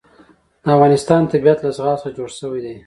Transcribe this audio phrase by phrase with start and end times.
[0.63, 2.75] د افغانستان طبیعت له زغال څخه جوړ شوی دی.